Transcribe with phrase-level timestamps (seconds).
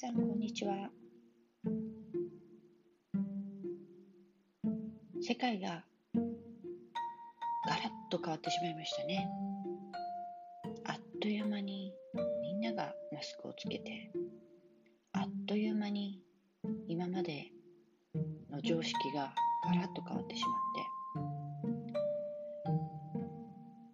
[0.00, 0.88] さんこんにちは。
[5.20, 5.84] 世界が
[7.68, 9.28] ガラッと変わってしまいましたね。
[10.86, 11.92] あっという間に
[12.40, 14.10] みんながマスクをつけて
[15.12, 16.22] あっという間に
[16.88, 17.52] 今まで
[18.50, 19.34] の常識が
[19.66, 20.54] ガラッと変わってしまっ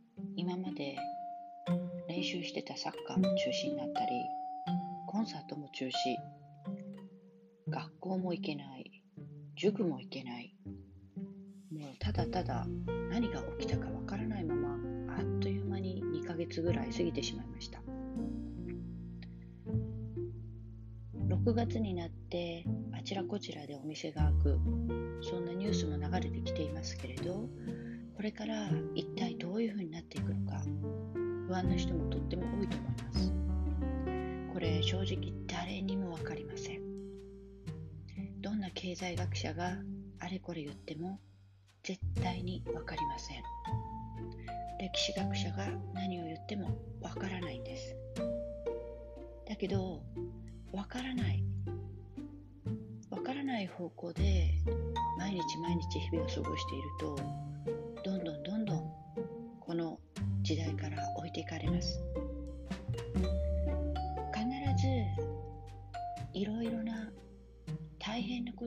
[0.00, 0.96] て今まで
[2.08, 4.10] 練習してたサッカーも中止になったり
[5.22, 5.90] ンサートも中止。
[7.68, 9.02] 学校も行けない。
[9.56, 10.54] 塾も行けない。
[11.72, 12.66] もうただただ
[13.10, 14.76] 何が起きたかわからないまま
[15.16, 17.80] あっという間に2ヶ月ぐらい過ぎてしまいました。
[21.28, 24.58] 6月になってあちらこちらでお店が開く。
[25.22, 27.48] そんなニュースも流れてきていますけれど
[28.16, 30.60] これから一体どういうふうになっていくのか
[31.46, 33.41] 不安な人もとっても多いと思います。
[35.16, 36.80] 直誰にも分かりません。
[38.40, 39.76] どんな経済学者が
[40.18, 41.20] あれこれ言っても
[41.82, 43.42] 絶対に分かりません。
[44.80, 47.94] 歴史学者が何を言っても分からないんです。
[49.48, 50.02] だけど
[50.72, 51.44] 分からない。
[53.10, 54.54] 分からない方向で
[55.18, 57.16] 毎日毎日日々を過ごしていると
[58.02, 58.92] どんどんどんどん
[59.60, 60.00] この
[60.42, 62.02] 時代から置いていかれます。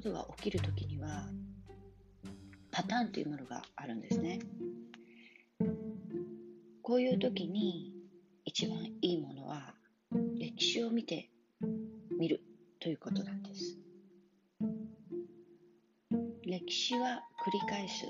[0.06, 1.24] ことが起きるときには
[2.72, 4.40] パターンというものがあるんですね。
[6.84, 7.92] こういう時に
[8.44, 9.74] 一番いいものは
[10.38, 11.32] 歴史を見て
[12.20, 12.44] みる
[12.80, 13.80] ということなんです。
[16.46, 18.06] 歴史は繰り返す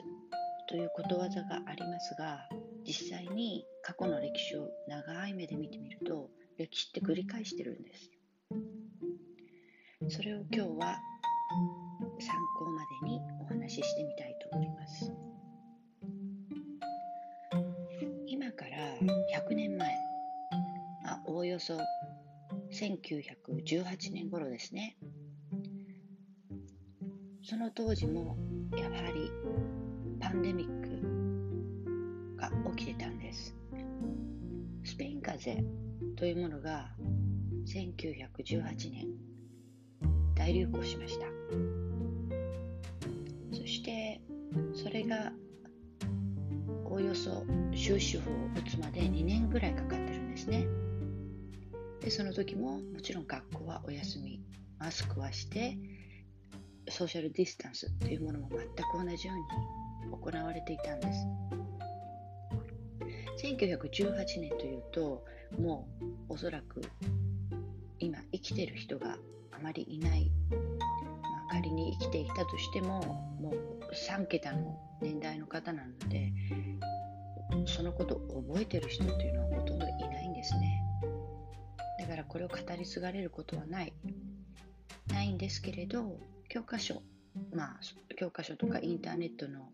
[0.67, 2.49] ということわざがありますが
[2.85, 8.11] 実際に過去の歴史を長い目で見てみると歴史って繰り返してるんです。
[10.09, 10.99] それを今日は
[12.19, 15.11] 参考までにお話ししてみたいと思います。
[18.27, 19.89] 今から100年前。
[21.07, 21.77] あおおよそ
[22.71, 24.97] 1918年頃ですね。
[27.43, 28.37] その当時も
[28.75, 29.31] やはり
[30.19, 33.55] パンデミックが起きてたんです。
[34.83, 35.69] スペイン風邪
[36.15, 36.89] というものが
[37.67, 39.07] 1918年
[40.35, 41.84] 大流行しました。
[43.65, 44.21] して
[44.73, 45.31] それが
[46.85, 50.65] およそ終止符を打つまで2年ぐらいかかってるんですね。
[51.99, 54.39] でその時ももちろん学校はお休み
[54.79, 55.77] マスクはして
[56.89, 58.71] ソーシャルディスタンスというものも全く
[59.09, 59.37] 同じよう
[60.07, 61.27] に行われていたんです。
[63.43, 65.25] 1918年というと
[65.59, 65.87] も
[66.29, 66.81] うおそらく
[67.99, 69.17] 今生きてる人が
[69.51, 70.31] あまりいない、
[71.55, 73.01] 仮に生きていたとしても
[73.39, 76.33] もう3桁の年代の方なので
[77.65, 80.81] そのことを覚えてる人っていうのはほとんどいないんですね。
[81.99, 83.93] だからこれを語り継がれることはない。
[85.07, 86.17] ないんですけれど
[86.49, 87.01] 教科書
[87.53, 87.79] まあ
[88.17, 89.69] 教科書とかインターネットの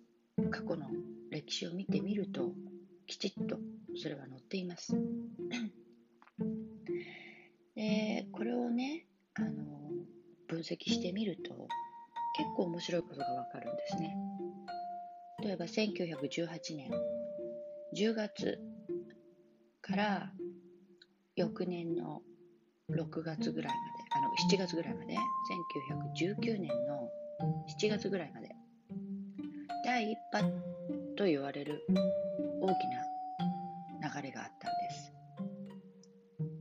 [0.51, 0.87] 過去の
[1.31, 2.51] 歴史を見てみると
[3.07, 3.57] きちっと
[3.95, 4.93] それは載っています。
[10.71, 11.67] 析してみると
[12.37, 14.15] 結構面白いことがわかるんですね。
[15.43, 16.91] 例えば1918年
[17.95, 18.59] 10月
[19.81, 20.31] から
[21.35, 22.21] 翌年の
[22.89, 25.15] 6月ぐらいまであの7月ぐらいまで
[26.43, 27.09] 1919年の
[27.79, 28.49] 7月ぐらいまで
[29.83, 30.41] 第一波
[31.17, 31.83] と言われる
[32.61, 35.13] 大きな流れがあったんです。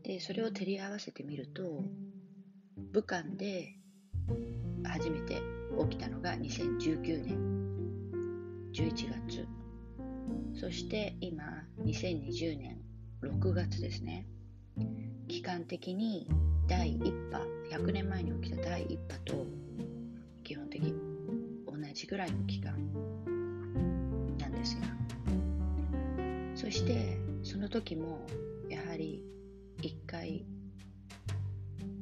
[0.03, 1.85] でそれを照り合わせてみると
[2.93, 3.80] 武漢で
[4.85, 5.41] 初めて
[5.91, 7.61] 起きたのが2019年
[8.73, 8.93] 11
[9.29, 9.47] 月。
[10.55, 11.45] そして今
[11.85, 12.79] 2020年
[13.23, 14.27] 6月ですね。
[15.29, 16.29] 期間的に
[16.67, 17.41] 第1波
[17.71, 19.47] 100年前に起きた第1波と
[20.45, 20.95] 基本的に
[21.67, 22.73] 同じぐらいの期間
[24.39, 25.01] なんですが。
[26.55, 28.27] そしてその時も
[28.69, 29.23] やはり
[29.81, 30.45] 一回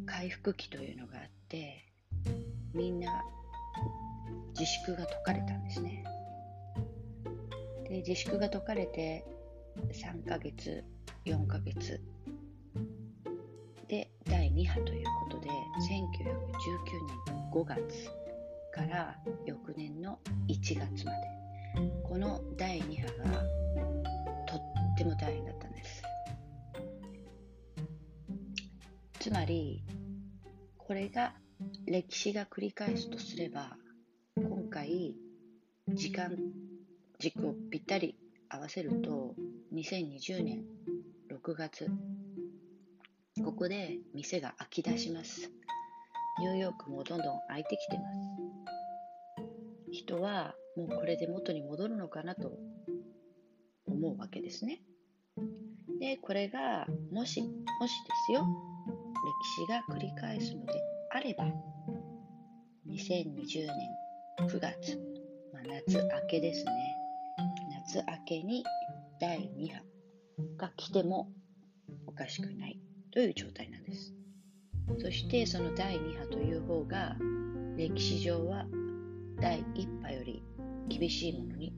[0.05, 1.88] 回復期というのがあって
[2.75, 3.25] みんな
[4.59, 6.05] 自粛が解かれたんですね。
[7.89, 9.25] で自粛が解かれて
[9.93, 10.85] 3ヶ月
[11.25, 12.01] 4ヶ月。
[13.89, 15.53] で第2波ということで1919
[17.27, 18.11] 年5月
[18.75, 19.17] から
[19.47, 20.19] 翌年の
[20.49, 21.39] 1月まで。
[22.03, 23.43] この第2波が
[24.47, 24.61] とっ
[24.97, 26.03] ても大変だったんです。
[29.21, 29.85] つまり
[30.77, 31.35] これが
[31.91, 33.75] 歴史が繰り返すとすれば
[34.37, 35.15] 今回
[35.89, 36.37] 時間
[37.19, 38.15] 軸をぴったり
[38.51, 39.35] 合わせると
[39.75, 40.65] 2020年
[41.33, 41.87] 6月
[43.43, 45.51] ここで店が開き出します。
[46.41, 48.19] ニューヨークもどんどん開いてきてます。
[49.91, 52.53] 人はもうこれで元に戻るのかなと
[53.87, 54.83] 思うわけですね。
[56.01, 58.45] でこれがもしもしですよ。
[58.45, 60.75] 歴史が繰り返すので
[61.15, 61.47] あれば
[62.99, 64.97] 2020年9月、
[65.53, 66.73] まあ、夏明けですね。
[67.87, 68.65] 夏明けに
[69.21, 69.83] 第2波
[70.57, 71.31] が来ても
[72.09, 72.81] おかしくない
[73.13, 74.13] という状態なんです。
[75.01, 77.17] そしてその第2波という方が
[77.77, 78.67] 歴史上は
[79.41, 80.43] 第1波より
[80.89, 81.73] 厳しいものに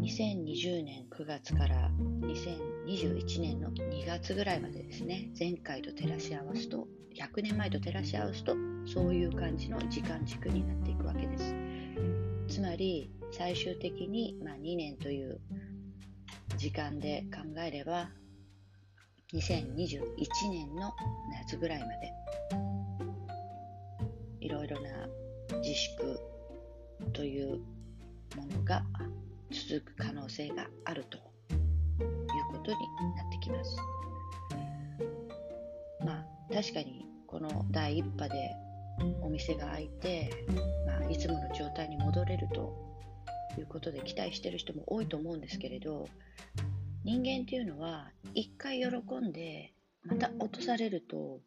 [0.00, 1.90] 2020年9月から
[2.22, 8.56] 2021年の2月ぐらいまでですね前回と照らし合わすと100年前と照らし合わすと
[8.86, 11.54] そういう感じの時間軸になっていくわけです。
[12.48, 15.38] つまり最終的に、まあ、2年という
[16.56, 18.10] 時間で考えれば
[19.34, 20.00] 2021
[20.50, 20.92] 年の
[21.42, 22.12] 夏ぐらいまで
[24.40, 24.90] いろいろな
[25.62, 26.18] 自粛
[27.12, 27.58] という
[28.36, 28.82] ものが
[29.50, 31.22] 続く可能性があるという
[32.52, 32.78] ことに
[33.16, 33.76] なってきます。
[36.04, 38.56] まあ確かにこの第1波で
[39.22, 40.30] お店が開いて、
[40.86, 42.74] まあ、いつもの状態に戻れると
[43.58, 46.08] いうことで期待してる人も多いと思うんですけれど
[47.04, 48.86] 人間っていうのは一回喜
[49.16, 49.72] んで
[50.04, 51.40] また落とされると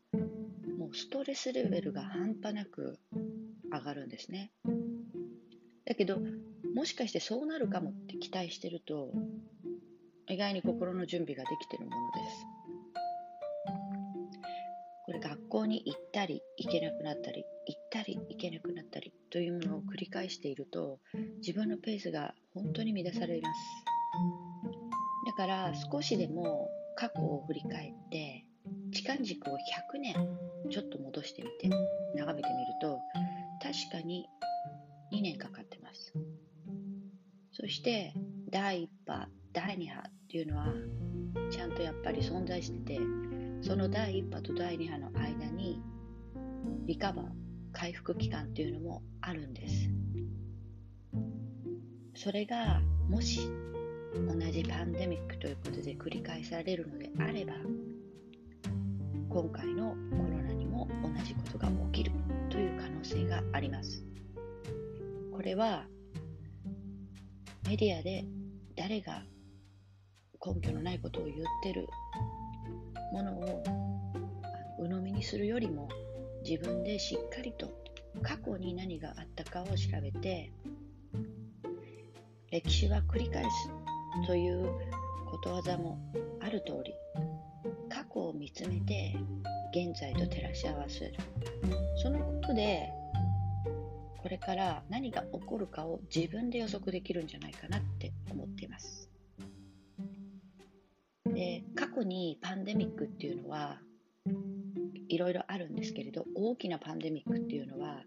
[0.78, 3.00] もうストレスレベルが半端なく
[3.72, 4.52] 上がるんですね
[5.86, 6.20] だけど
[6.74, 9.12] もしかしてそうなるかもって期待してると
[10.28, 12.46] 意外に心の準備ができてるものです。
[15.06, 21.00] これ学校に行ったり行けなくなったり行ったり行けなくなったりというものを繰り返していると
[21.46, 23.60] 自分のペースが本当に乱されます。
[25.26, 28.46] だから少しでも過去を振り返って
[28.92, 29.54] 時間軸を
[29.96, 30.16] 100年
[30.70, 31.70] ちょっと戻してみて
[32.16, 33.00] 眺めてみると
[33.62, 34.28] 確かに
[35.12, 36.14] 2年かかってます。
[37.54, 38.14] そして
[38.50, 40.68] 第1波第2波っていうのは
[41.52, 43.00] ちゃんとやっぱり存在してて
[43.62, 45.80] その第1波と第2波の間に
[46.86, 47.26] リカバー
[47.72, 49.90] 回復期間っていうのもあるんです。
[52.16, 53.50] それがもし
[54.16, 57.54] 同じパンデミックということで繰り返されるのであれば
[59.30, 62.12] 今回のコロナにも同じことが起きる
[62.50, 64.04] という可能性があります。
[65.32, 65.86] これは
[67.74, 68.24] メディアで
[68.76, 69.24] 誰が
[70.46, 71.88] 根拠のないことを言ってる
[73.12, 73.64] ものを
[74.78, 75.90] 鵜呑みにするよりも
[76.48, 77.74] 自分でしっかりと
[78.22, 79.72] 過去に何があったかを調
[80.04, 80.52] べて
[82.52, 83.50] 歴史は繰り返す
[84.28, 84.70] という
[85.32, 85.98] ことわざも
[86.42, 86.94] ある通り
[87.90, 89.16] 過去を見つめて
[89.72, 91.14] 現在と照らし合わせる。
[92.04, 92.93] そのことで
[94.24, 99.12] これから何が起こるかを自分で予測できるんじゃないかなって思っています。
[101.26, 103.82] で過去にパンデミックっていうのは
[105.10, 108.04] いろいろあるんですけれど大きなパンデミックっていうのは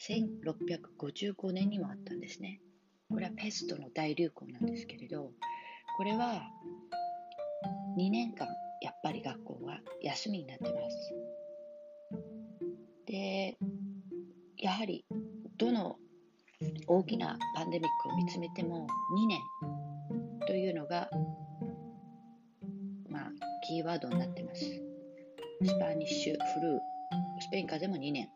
[0.00, 2.60] 1655年にもあったんですね。
[3.10, 5.32] これはペストの大流行なんですけれど
[5.96, 6.40] これは
[7.98, 8.46] 2年間
[8.80, 11.14] やっぱり学校は休みになってます。
[13.06, 13.58] で
[14.60, 15.04] やはり
[15.58, 15.96] どの
[16.86, 18.86] 大きなパンデミックを見つめても
[19.16, 19.40] 2年
[20.46, 21.08] というのが、
[23.08, 23.30] まあ、
[23.66, 24.64] キーワードになってます。
[25.64, 26.78] Spanish、flu、
[27.40, 28.28] スペイン風邪も2年。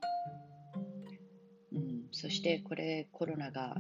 [1.73, 3.77] うん、そしてこれコロナが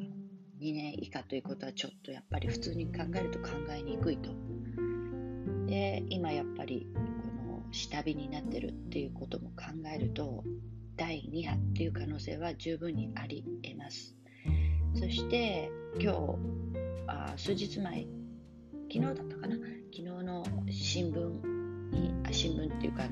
[0.60, 4.30] 2年以下ということはちょっとやっぱり普通に考えると考えにくいと。
[5.66, 7.00] で、今やっぱりこ
[7.44, 10.44] の下火になってるっていうことも考えると
[10.96, 14.14] 第2波っていう可能性は十分にありえます。
[14.94, 16.18] そして今日
[17.06, 18.06] あ数日前
[18.92, 19.56] 昨日だったかな？
[19.56, 23.08] 昨日の新聞にあ新聞っていうかあ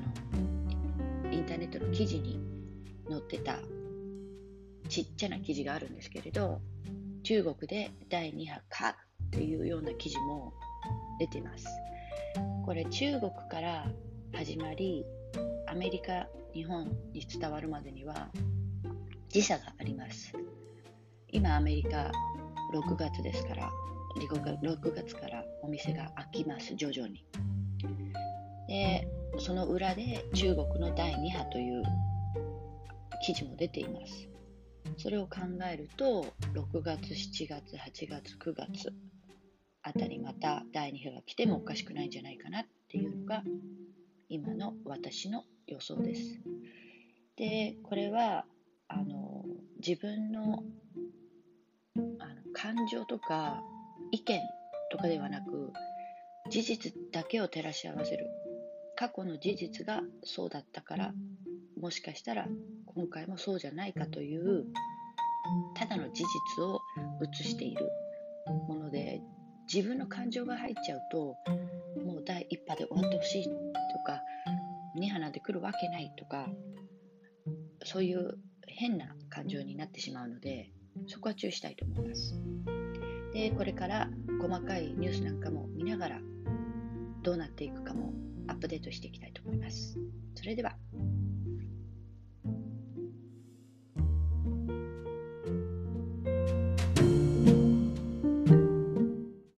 [1.25, 2.39] のインターネットの記事に
[3.09, 3.59] 載ってた
[4.89, 6.61] ちっちゃな記事があるんですけれど
[7.23, 8.95] 中国で第2波か
[9.27, 10.53] っていうような記事も
[11.19, 11.65] 出てます
[12.65, 13.87] これ中国から
[14.33, 15.05] 始まり
[15.67, 18.29] アメリカ日本に伝わるまでには
[19.29, 20.33] 時差があります。
[21.29, 22.11] 今アメリカ
[22.73, 23.71] 6月ですから
[24.17, 27.25] 6月からお店が開きます徐々に。
[28.67, 29.07] で
[29.39, 31.83] その裏で中国の第2波という
[33.25, 34.27] 記事も出ています。
[34.97, 35.39] それを考
[35.71, 38.93] えると6月7月8月9月
[39.83, 43.43] あたりまた第2波が来てもおかしくないんじゃないかなっていうのが
[44.27, 46.41] 今の私の予想です。
[47.35, 48.45] でこれは
[48.87, 49.45] あの
[49.85, 50.63] 自分の
[52.19, 53.61] あの感情とか
[54.11, 54.39] 意見
[54.91, 55.73] とかではなく
[56.49, 58.27] 事実だけを照らし合わせる。
[59.01, 61.13] 過去の事実がそうだったから
[61.79, 62.47] もしかしたら
[62.85, 64.65] 今回もそうじゃないかという
[65.73, 66.23] ただの事
[66.57, 66.79] 実を
[67.23, 67.89] 映している
[68.67, 69.21] もので
[69.73, 71.35] 自分の感情が入っちゃうと
[72.05, 73.49] もう第1波で終わってほしいと
[74.05, 74.21] か
[74.97, 76.47] 2波なんて来るわけないとか
[77.83, 80.71] そういう変な感情になってしまうので
[81.07, 82.35] そこは注意したいと思います。
[83.33, 84.09] でこれから
[84.41, 86.19] 細かいニュースなんかも見ながら
[87.23, 88.13] どうなっていくかも
[88.47, 89.97] アップデートしていきたいと思います。
[90.35, 90.75] それでは。